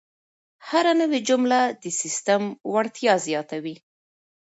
هره 0.69 0.93
نوې 1.01 1.19
جمله 1.29 1.59
د 1.83 1.85
سیسټم 2.01 2.41
وړتیا 2.71 3.13
زیاتوي. 3.27 3.75